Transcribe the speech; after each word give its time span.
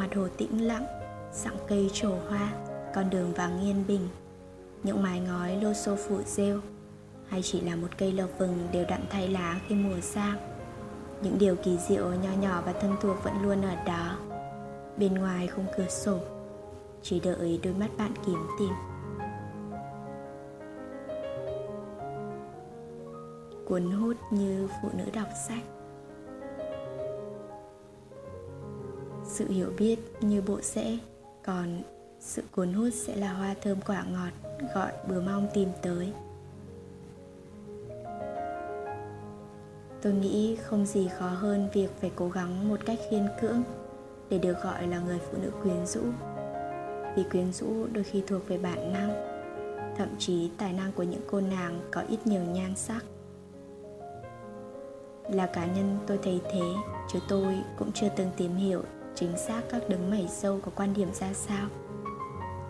mặt 0.00 0.14
hồ 0.16 0.28
tĩnh 0.36 0.66
lặng 0.66 0.86
Sẵng 1.32 1.56
cây 1.68 1.90
trổ 1.92 2.14
hoa, 2.28 2.52
Con 2.94 3.10
đường 3.10 3.32
vàng 3.32 3.60
yên 3.60 3.84
bình. 3.88 4.08
Những 4.82 5.02
mái 5.02 5.20
ngói 5.20 5.56
lô 5.56 5.74
xô 5.74 5.96
phủ 5.96 6.22
rêu, 6.26 6.60
Hay 7.28 7.42
chỉ 7.42 7.60
là 7.60 7.76
một 7.76 7.88
cây 7.98 8.12
lộc 8.12 8.30
vừng 8.38 8.68
đều 8.72 8.84
đặn 8.88 9.00
thay 9.10 9.28
lá 9.28 9.60
khi 9.68 9.74
mùa 9.74 10.00
sang 10.00 10.36
Những 11.22 11.38
điều 11.38 11.56
kỳ 11.56 11.78
diệu 11.88 12.04
nho 12.04 12.32
nhỏ 12.40 12.62
và 12.66 12.72
thân 12.72 12.96
thuộc 13.00 13.24
vẫn 13.24 13.34
luôn 13.42 13.62
ở 13.62 13.74
đó. 13.86 14.16
Bên 14.96 15.14
ngoài 15.14 15.46
khung 15.46 15.66
cửa 15.76 15.88
sổ, 15.88 16.18
Chỉ 17.02 17.20
đợi 17.20 17.60
đôi 17.62 17.74
mắt 17.74 17.88
bạn 17.98 18.12
kiếm 18.26 18.46
tìm. 18.58 18.72
Cuốn 23.66 23.90
hút 23.90 24.16
như 24.30 24.68
phụ 24.82 24.88
nữ 24.98 25.04
đọc 25.14 25.28
sách. 25.48 25.79
Sự 29.40 29.48
hiểu 29.48 29.72
biết 29.78 29.98
như 30.20 30.42
bộ 30.42 30.60
rễ 30.60 30.98
còn 31.44 31.82
sự 32.18 32.42
cuốn 32.52 32.72
hút 32.72 32.88
sẽ 32.94 33.16
là 33.16 33.32
hoa 33.32 33.54
thơm 33.62 33.80
quả 33.86 34.04
ngọt, 34.12 34.50
gọi 34.74 34.92
bướm 35.08 35.26
mong 35.26 35.48
tìm 35.54 35.68
tới. 35.82 36.12
Tôi 40.02 40.12
nghĩ 40.12 40.56
không 40.56 40.86
gì 40.86 41.08
khó 41.18 41.28
hơn 41.28 41.68
việc 41.72 41.90
phải 42.00 42.10
cố 42.16 42.28
gắng 42.28 42.68
một 42.68 42.80
cách 42.86 42.98
khiên 43.10 43.28
cưỡng 43.40 43.62
để 44.30 44.38
được 44.38 44.62
gọi 44.62 44.86
là 44.86 45.00
người 45.00 45.18
phụ 45.18 45.38
nữ 45.42 45.50
quyến 45.62 45.86
rũ. 45.86 46.02
Vì 47.16 47.22
quyến 47.30 47.52
rũ 47.52 47.86
đôi 47.92 48.04
khi 48.04 48.22
thuộc 48.26 48.48
về 48.48 48.58
bản 48.58 48.92
năng, 48.92 49.10
thậm 49.96 50.08
chí 50.18 50.50
tài 50.58 50.72
năng 50.72 50.92
của 50.92 51.02
những 51.02 51.22
cô 51.30 51.40
nàng 51.40 51.80
có 51.90 52.02
ít 52.08 52.26
nhiều 52.26 52.42
nhan 52.42 52.76
sắc. 52.76 53.04
Là 55.30 55.46
cá 55.46 55.66
nhân 55.66 55.98
tôi 56.06 56.18
thấy 56.22 56.40
thế, 56.52 56.64
chứ 57.12 57.18
tôi 57.28 57.58
cũng 57.78 57.92
chưa 57.92 58.08
từng 58.16 58.30
tìm 58.36 58.56
hiểu 58.56 58.82
chính 59.20 59.36
xác 59.36 59.62
các 59.70 59.88
đứng 59.88 60.10
mảy 60.10 60.28
sâu 60.28 60.60
có 60.64 60.72
quan 60.76 60.94
điểm 60.94 61.08
ra 61.14 61.32
sao. 61.32 61.68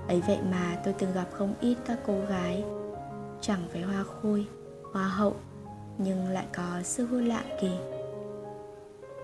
Ấy 0.09 0.21
vậy 0.27 0.39
mà 0.51 0.81
tôi 0.85 0.95
từng 0.99 1.13
gặp 1.13 1.29
không 1.33 1.55
ít 1.61 1.77
các 1.87 1.99
cô 2.07 2.21
gái, 2.29 2.65
chẳng 3.41 3.63
phải 3.73 3.83
hoa 3.83 4.05
khôi, 4.05 4.47
hoa 4.93 5.09
hậu, 5.09 5.37
nhưng 5.99 6.29
lại 6.29 6.47
có 6.57 6.83
sức 6.83 7.07
hút 7.11 7.23
lạ 7.23 7.45
kỳ. 7.61 7.71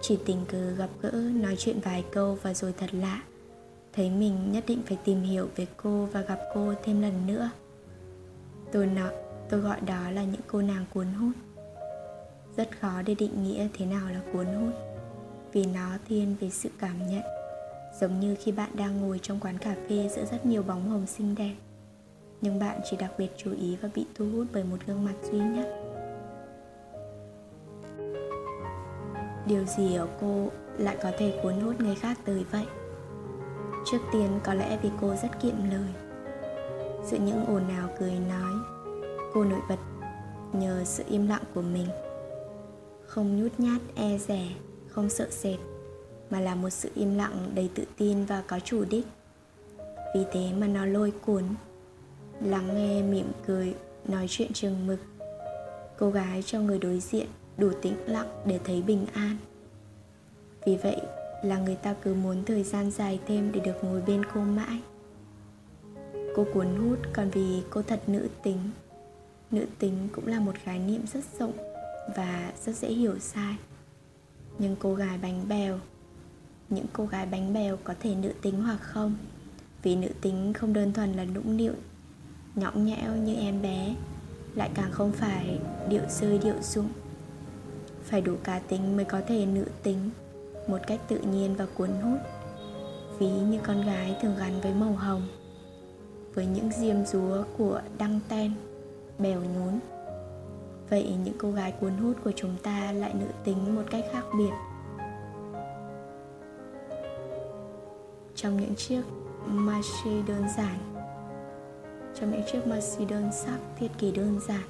Chỉ 0.01 0.19
tình 0.27 0.45
cờ 0.49 0.71
gặp 0.71 0.89
gỡ, 1.03 1.11
nói 1.35 1.57
chuyện 1.59 1.81
vài 1.81 2.05
câu 2.13 2.39
và 2.43 2.55
rồi 2.55 2.75
thật 2.79 2.95
lạ. 2.95 3.23
Thấy 3.93 4.11
mình 4.11 4.53
nhất 4.53 4.65
định 4.67 4.83
phải 4.87 4.99
tìm 5.05 5.23
hiểu 5.23 5.49
về 5.57 5.67
cô 5.77 6.05
và 6.13 6.21
gặp 6.21 6.39
cô 6.55 6.75
thêm 6.85 7.03
lần 7.03 7.27
nữa. 7.27 7.51
Tôi 8.73 8.87
nói 8.87 9.13
tôi 9.51 9.61
gọi 9.61 9.81
đó 9.81 10.11
là 10.11 10.25
những 10.25 10.41
cô 10.47 10.63
nàng 10.63 10.85
cuốn 10.95 11.07
hút. 11.07 11.33
Rất 12.57 12.81
khó 12.81 13.03
để 13.03 13.15
định 13.15 13.45
nghĩa 13.45 13.69
thế 13.79 13.87
nào 13.87 14.11
là 14.11 14.21
cuốn 14.33 14.47
hút 14.47 14.96
vì 15.53 15.65
nó 15.75 15.89
thiên 16.09 16.37
về 16.41 16.51
sự 16.51 16.69
cảm 16.79 17.07
nhận. 17.07 17.23
Giống 18.01 18.21
như 18.21 18.37
khi 18.41 18.53
bạn 18.53 18.71
đang 18.75 19.01
ngồi 19.01 19.21
trong 19.23 19.41
quán 19.41 19.59
cà 19.59 19.77
phê 19.89 20.09
giữa 20.17 20.25
rất 20.25 20.47
nhiều 20.47 20.63
bóng 20.63 20.89
hồng 20.89 21.07
xinh 21.07 21.35
đẹp, 21.35 21.55
nhưng 22.41 22.59
bạn 22.59 22.81
chỉ 22.91 22.97
đặc 22.97 23.13
biệt 23.19 23.31
chú 23.37 23.53
ý 23.53 23.77
và 23.77 23.89
bị 23.95 24.07
thu 24.15 24.27
hút 24.33 24.47
bởi 24.53 24.65
một 24.65 24.77
gương 24.87 25.05
mặt 25.05 25.15
duy 25.23 25.39
nhất. 25.39 25.83
Điều 29.47 29.65
gì 29.65 29.95
ở 29.95 30.09
cô 30.21 30.51
lại 30.79 30.97
có 31.03 31.13
thể 31.19 31.41
cuốn 31.43 31.61
hút 31.61 31.81
người 31.81 31.95
khác 31.95 32.19
tới 32.25 32.45
vậy? 32.51 32.67
Trước 33.87 33.99
tiên, 34.13 34.41
có 34.45 34.55
lẽ 34.55 34.79
vì 34.83 34.91
cô 35.01 35.15
rất 35.23 35.41
kiệm 35.43 35.71
lời. 35.71 35.89
Giữa 37.05 37.19
những 37.19 37.47
ồn 37.47 37.69
ào 37.69 37.89
cười 37.99 38.13
nói, 38.29 38.53
cô 39.35 39.45
nổi 39.45 39.61
bật 39.69 39.79
nhờ 40.53 40.85
sự 40.85 41.05
im 41.09 41.29
lặng 41.29 41.43
của 41.55 41.63
mình. 41.63 41.87
Không 43.07 43.43
nhút 43.43 43.53
nhát 43.59 43.81
e 43.95 44.19
rẻ 44.19 44.49
không 44.97 45.11
sợ 45.11 45.29
sệt, 45.31 45.59
mà 46.31 46.41
là 46.41 46.55
một 46.55 46.71
sự 46.71 46.91
im 46.95 47.15
lặng 47.15 47.51
đầy 47.55 47.71
tự 47.75 47.85
tin 47.97 48.25
và 48.25 48.43
có 48.47 48.61
chủ 48.61 48.85
đích. 48.85 49.07
Vì 50.15 50.25
thế 50.33 50.53
mà 50.59 50.67
nó 50.67 50.87
lôi 50.87 51.11
cuốn, 51.11 51.45
lắng 52.41 52.75
nghe, 52.75 53.03
mỉm 53.03 53.27
cười, 53.47 53.75
nói 54.05 54.27
chuyện 54.29 54.53
chừng 54.53 54.87
mực 54.87 54.99
cô 55.99 56.11
gái 56.11 56.43
cho 56.43 56.61
người 56.61 56.79
đối 56.79 57.01
diện 57.01 57.27
đủ 57.59 57.71
tĩnh 57.83 57.97
lặng 58.07 58.29
để 58.45 58.61
thấy 58.65 58.83
bình 58.83 59.07
an. 59.13 59.37
Vì 60.67 60.77
vậy 60.77 61.01
là 61.43 61.59
người 61.59 61.77
ta 61.77 61.95
cứ 62.03 62.15
muốn 62.15 62.45
thời 62.45 62.63
gian 62.63 62.91
dài 62.91 63.21
thêm 63.27 63.53
để 63.53 63.61
được 63.61 63.85
ngồi 63.85 64.03
bên 64.07 64.23
cô 64.35 64.41
mãi. 64.41 64.81
Cô 66.37 66.47
cuốn 66.55 66.67
hút 66.67 66.99
còn 67.13 67.31
vì 67.31 67.63
cô 67.71 67.83
thật 67.83 68.01
nữ 68.07 68.29
tính. 68.43 68.59
Nữ 69.51 69.67
tính 69.79 70.09
cũng 70.13 70.27
là 70.27 70.41
một 70.41 70.55
khái 70.65 70.79
niệm 70.79 71.01
rất 71.13 71.25
rộng 71.39 71.53
và 72.17 72.53
rất 72.65 72.77
dễ 72.77 72.89
hiểu 72.89 73.19
sai 73.19 73.57
nhưng 74.59 74.77
cô 74.77 74.95
gái 74.95 75.19
bánh 75.23 75.49
bèo, 75.49 75.79
những 76.71 76.87
cô 76.93 77.07
gái 77.07 77.27
bánh 77.27 77.53
bèo 77.53 77.77
có 77.85 77.95
thể 78.01 78.15
nữ 78.15 78.33
tính 78.43 78.63
hoặc 78.63 78.79
không? 78.81 79.17
Vì 79.83 79.97
nữ 79.97 80.09
tính 80.21 80.53
không 80.53 80.73
đơn 80.73 80.93
thuần 80.93 81.13
là 81.13 81.25
nũng 81.25 81.57
nịu, 81.57 81.75
nhõng 82.55 82.85
nhẽo 82.85 83.17
như 83.17 83.35
em 83.35 83.63
bé, 83.63 83.95
lại 84.55 84.71
càng 84.75 84.91
không 84.91 85.13
phải 85.13 85.59
điệu 85.89 86.03
rơi 86.09 86.39
điệu 86.39 86.63
dụng 86.63 86.89
phải 88.07 88.21
đủ 88.21 88.37
cá 88.45 88.59
tính 88.59 88.97
mới 88.97 89.05
có 89.05 89.21
thể 89.27 89.47
nữ 89.47 89.65
tính 89.83 90.11
một 90.69 90.79
cách 90.87 91.01
tự 91.09 91.19
nhiên 91.19 91.55
và 91.57 91.67
cuốn 91.75 91.91
hút. 91.91 92.19
Ví 93.19 93.31
như 93.31 93.59
con 93.63 93.87
gái 93.87 94.17
thường 94.23 94.37
gắn 94.39 94.61
với 94.61 94.75
màu 94.75 94.93
hồng, 94.93 95.29
với 96.35 96.47
những 96.47 96.71
diêm 96.71 97.07
rúa 97.07 97.45
của 97.59 97.81
đăng 97.99 98.21
ten, 98.29 98.53
bèo 99.19 99.41
nhún 99.41 99.79
vậy 100.91 101.17
những 101.25 101.39
cô 101.39 101.53
gái 101.53 101.73
cuốn 101.81 101.93
hút 101.97 102.17
của 102.25 102.33
chúng 102.37 102.57
ta 102.63 102.93
lại 102.93 103.15
nữ 103.15 103.27
tính 103.45 103.75
một 103.75 103.83
cách 103.91 104.05
khác 104.13 104.25
biệt. 104.39 104.53
Trong 108.35 108.61
những 108.61 108.75
chiếc 108.75 109.03
maxi 109.47 110.23
đơn 110.29 110.45
giản 110.57 110.97
trong 112.21 112.33
những 112.33 112.43
chiếc 112.53 112.67
maxi 112.67 113.05
đơn 113.05 113.33
sắc 113.33 113.59
thiết 113.79 113.89
kế 113.99 114.11
đơn 114.11 114.41
giản, 114.49 114.65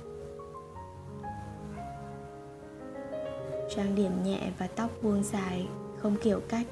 trang 3.77 3.94
điểm 3.94 4.12
nhẹ 4.25 4.50
và 4.59 4.66
tóc 4.66 4.91
buông 5.03 5.22
dài, 5.22 5.69
không 5.98 6.16
kiểu 6.22 6.41
cách, 6.48 6.66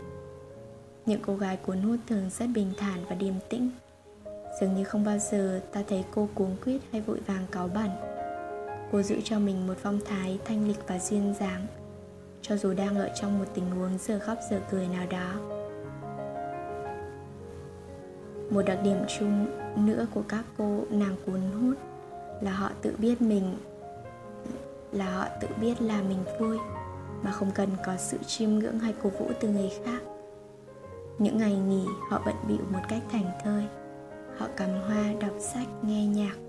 những 1.06 1.20
cô 1.22 1.36
gái 1.36 1.56
cuốn 1.56 1.78
hút 1.78 2.00
thường 2.08 2.30
rất 2.30 2.46
bình 2.54 2.72
thản 2.76 3.04
và 3.08 3.14
điềm 3.14 3.34
tĩnh. 3.48 3.70
Dường 4.60 4.74
như 4.74 4.84
không 4.84 5.04
bao 5.04 5.18
giờ 5.18 5.60
ta 5.72 5.82
thấy 5.88 6.04
cô 6.14 6.28
cuống 6.34 6.56
quýt 6.64 6.80
hay 6.92 7.00
vội 7.00 7.20
vàng 7.26 7.46
cáu 7.50 7.68
bẩn 7.68 7.90
cô 8.94 9.02
giữ 9.02 9.20
cho 9.24 9.38
mình 9.38 9.66
một 9.66 9.74
phong 9.82 10.00
thái 10.04 10.38
thanh 10.44 10.68
lịch 10.68 10.88
và 10.88 10.98
duyên 10.98 11.34
dáng, 11.40 11.66
cho 12.42 12.56
dù 12.56 12.74
đang 12.74 12.96
ở 12.96 13.10
trong 13.14 13.38
một 13.38 13.44
tình 13.54 13.70
huống 13.70 13.98
giờ 13.98 14.18
khóc 14.26 14.38
giờ 14.50 14.60
cười 14.70 14.86
nào 14.88 15.06
đó. 15.10 15.32
Một 18.50 18.62
đặc 18.62 18.78
điểm 18.84 18.96
chung 19.18 19.46
nữa 19.86 20.06
của 20.14 20.22
các 20.28 20.44
cô 20.58 20.84
nàng 20.90 21.16
cuốn 21.26 21.40
hút 21.40 21.78
là 22.40 22.52
họ 22.52 22.70
tự 22.82 22.94
biết 22.98 23.22
mình, 23.22 23.56
là 24.92 25.18
họ 25.18 25.26
tự 25.40 25.48
biết 25.60 25.82
là 25.82 26.02
mình 26.02 26.24
vui, 26.40 26.58
mà 27.22 27.30
không 27.30 27.50
cần 27.54 27.68
có 27.86 27.96
sự 27.96 28.18
chiêm 28.26 28.50
ngưỡng 28.50 28.78
hay 28.78 28.94
cổ 29.02 29.10
vũ 29.10 29.30
từ 29.40 29.48
người 29.48 29.70
khác. 29.84 30.02
Những 31.18 31.38
ngày 31.38 31.56
nghỉ, 31.56 31.86
họ 32.10 32.22
bận 32.26 32.36
bịu 32.48 32.64
một 32.70 32.80
cách 32.88 33.02
thành 33.12 33.30
thơi. 33.44 33.64
Họ 34.38 34.46
cắm 34.56 34.70
hoa, 34.70 35.12
đọc 35.20 35.32
sách, 35.38 35.66
nghe 35.82 36.06
nhạc 36.06 36.43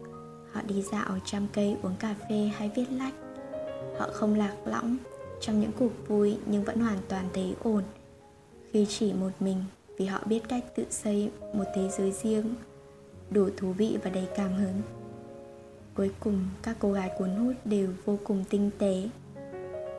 họ 0.55 0.61
đi 0.67 0.81
dạo 0.81 1.17
trăm 1.25 1.47
cây 1.53 1.77
uống 1.81 1.95
cà 1.99 2.16
phê 2.29 2.51
hay 2.55 2.71
viết 2.75 2.85
lách. 2.91 3.13
Họ 3.97 4.09
không 4.13 4.35
lạc 4.35 4.55
lõng. 4.66 4.97
Trong 5.41 5.61
những 5.61 5.71
cuộc 5.79 5.91
vui 6.07 6.38
nhưng 6.45 6.63
vẫn 6.63 6.79
hoàn 6.79 6.97
toàn 7.07 7.29
thấy 7.33 7.55
ổn. 7.63 7.83
Khi 8.71 8.85
chỉ 8.89 9.13
một 9.13 9.31
mình, 9.39 9.63
vì 9.97 10.05
họ 10.05 10.19
biết 10.25 10.49
cách 10.49 10.63
tự 10.75 10.85
xây 10.89 11.31
một 11.53 11.63
thế 11.75 11.89
giới 11.89 12.11
riêng, 12.11 12.55
đủ 13.29 13.49
thú 13.57 13.73
vị 13.73 13.97
và 14.03 14.09
đầy 14.09 14.27
cảm 14.35 14.53
hứng. 14.53 14.81
Cuối 15.94 16.11
cùng, 16.19 16.39
các 16.63 16.75
cô 16.79 16.94
gái 16.94 17.12
cuốn 17.18 17.30
hút 17.30 17.56
đều 17.65 17.89
vô 18.06 18.18
cùng 18.24 18.44
tinh 18.50 18.69
tế. 18.77 19.09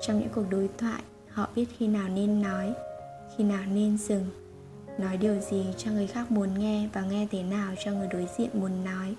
Trong 0.01 0.19
những 0.19 0.29
cuộc 0.35 0.45
đối 0.51 0.69
thoại, 0.79 1.03
họ 1.29 1.49
biết 1.55 1.67
khi 1.79 1.87
nào 1.89 2.09
nên 2.09 2.43
nói, 2.43 2.73
khi 3.37 3.45
nào 3.45 3.63
nên 3.75 3.99
dừng, 3.99 4.27
nói 4.99 5.17
điều 5.17 5.41
gì 5.41 5.67
cho 5.77 5.91
người 5.91 6.07
khác 6.07 6.31
muốn 6.31 6.59
nghe 6.59 6.89
và 6.93 7.03
nghe 7.03 7.29
thế 7.31 7.43
nào 7.43 7.75
cho 7.85 7.93
người 7.93 8.09
đối 8.09 8.29
diện 8.39 8.51
muốn 8.53 8.85
nói 8.85 9.17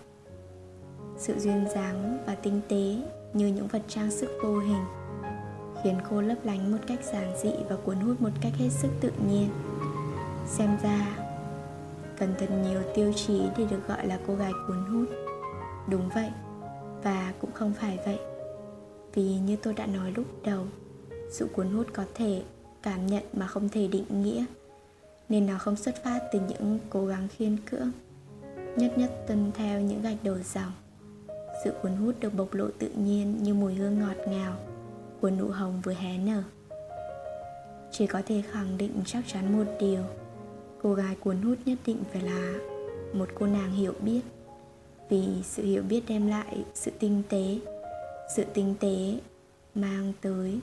sự 1.18 1.40
duyên 1.40 1.66
dáng 1.74 2.18
và 2.26 2.36
tinh 2.36 2.62
tế 2.68 2.96
như 3.34 3.48
những 3.48 3.68
vật 3.68 3.82
trang 3.88 4.12
sức 4.12 4.40
vô 4.44 4.60
hình, 4.60 4.86
khiến 5.84 5.98
cô 6.10 6.22
lấp 6.22 6.38
lánh 6.44 6.72
một 6.72 6.78
cách 6.88 7.00
giản 7.04 7.38
dị 7.44 7.52
và 7.70 7.76
cuốn 7.76 7.96
hút 7.96 8.22
một 8.22 8.30
cách 8.42 8.54
hết 8.58 8.70
sức 8.70 8.90
tự 9.02 9.12
nhiên. 9.30 9.50
Xem 10.48 10.78
ra, 10.84 11.18
cần 12.18 12.34
thật 12.40 12.50
nhiều 12.64 12.82
tiêu 12.96 13.14
chí 13.14 13.42
để 13.58 13.66
được 13.70 13.88
gọi 13.88 14.08
là 14.08 14.20
cô 14.28 14.36
gái 14.36 14.52
cuốn 14.68 14.78
hút. 14.78 15.10
Đúng 15.90 16.10
vậy, 16.16 16.30
và 17.04 17.34
cũng 17.42 17.52
không 17.54 17.74
phải 17.74 18.00
vậy. 18.06 18.20
Vì 19.14 19.24
như 19.24 19.56
tôi 19.56 19.74
đã 19.74 19.86
nói 19.86 20.12
lúc 20.16 20.26
đầu, 20.44 20.66
sự 21.32 21.48
cuốn 21.54 21.68
hút 21.68 21.88
có 21.94 22.04
thể 22.14 22.44
cảm 22.84 23.08
nhận 23.08 23.24
mà 23.34 23.48
không 23.48 23.70
thể 23.70 23.88
định 23.88 24.22
nghĩa, 24.24 24.46
nên 25.30 25.46
nó 25.46 25.58
không 25.58 25.76
xuất 25.76 26.04
phát 26.04 26.20
từ 26.34 26.40
những 26.48 26.80
cố 26.90 27.06
gắng 27.06 27.28
khiên 27.28 27.58
cưỡng, 27.72 27.92
nhất 28.76 28.98
nhất 28.98 29.12
tuân 29.28 29.52
theo 29.56 29.82
những 29.82 30.02
gạch 30.02 30.18
đầu 30.24 30.36
dòng 30.54 30.72
sự 31.64 31.72
cuốn 31.82 31.92
hút 31.92 32.16
được 32.20 32.34
bộc 32.34 32.54
lộ 32.54 32.68
tự 32.80 32.90
nhiên 32.90 33.44
như 33.44 33.54
mùi 33.54 33.74
hương 33.74 34.00
ngọt 34.00 34.18
ngào 34.28 34.58
của 35.22 35.30
nụ 35.30 35.48
hồng 35.48 35.82
vừa 35.84 35.94
hé 35.94 36.18
nở. 36.18 36.44
Chỉ 37.92 38.08
có 38.08 38.22
thể 38.26 38.42
khẳng 38.52 38.78
định 38.78 39.02
chắc 39.06 39.24
chắn 39.28 39.58
một 39.58 39.72
điều, 39.80 40.04
cô 40.82 40.94
gái 40.94 41.16
cuốn 41.16 41.42
hút 41.42 41.58
nhất 41.66 41.78
định 41.86 42.04
phải 42.12 42.22
là 42.22 42.54
một 43.14 43.30
cô 43.36 43.46
nàng 43.46 43.72
hiểu 43.72 43.94
biết. 44.02 44.22
Vì 45.10 45.28
sự 45.44 45.64
hiểu 45.64 45.84
biết 45.90 46.04
đem 46.08 46.28
lại 46.28 46.66
sự 46.74 46.92
tinh 47.00 47.24
tế, 47.30 47.60
sự 48.36 48.44
tinh 48.54 48.76
tế 48.80 49.20
mang 49.76 50.14
tới 50.22 50.60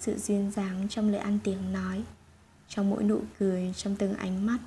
sự 0.00 0.18
duyên 0.18 0.50
dáng 0.50 0.86
trong 0.88 1.10
lời 1.10 1.20
ăn 1.20 1.38
tiếng 1.44 1.72
nói, 1.72 2.02
trong 2.68 2.90
mỗi 2.90 3.02
nụ 3.02 3.20
cười, 3.38 3.72
trong 3.76 3.96
từng 3.96 4.14
ánh 4.14 4.46
mắt 4.46 4.58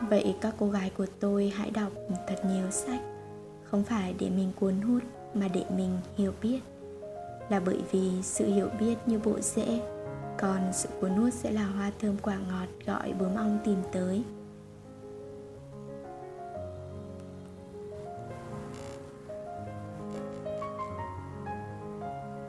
vậy 0.00 0.36
các 0.40 0.54
cô 0.58 0.68
gái 0.68 0.90
của 0.96 1.06
tôi 1.20 1.52
hãy 1.56 1.70
đọc 1.70 1.92
thật 2.28 2.36
nhiều 2.46 2.70
sách. 2.70 3.00
Không 3.64 3.84
phải 3.84 4.14
để 4.18 4.30
mình 4.30 4.52
cuốn 4.60 4.80
hút, 4.80 5.02
mà 5.34 5.48
để 5.48 5.64
mình 5.76 5.98
hiểu 6.16 6.32
biết. 6.42 6.60
Là 7.48 7.60
bởi 7.66 7.78
vì 7.92 8.10
sự 8.22 8.46
hiểu 8.46 8.68
biết 8.80 8.94
như 9.06 9.18
bộ 9.18 9.40
rễ, 9.40 9.80
còn 10.38 10.60
sự 10.72 10.88
cuốn 11.00 11.10
hút 11.10 11.32
sẽ 11.32 11.50
là 11.50 11.64
hoa 11.64 11.92
thơm 12.00 12.16
quả 12.22 12.36
ngọt 12.36 12.86
gọi 12.86 13.12
bướm 13.12 13.34
ong 13.34 13.58
tìm 13.64 13.78
tới. 13.92 14.22